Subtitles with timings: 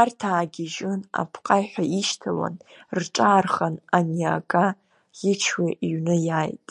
[0.00, 2.56] Арҭ аагьыжьын, апҟаҩ ҳәа ишьҭалан
[2.98, 4.66] рҿаархан, ани ага
[5.16, 6.66] ӷьычҩы иҩны иааит.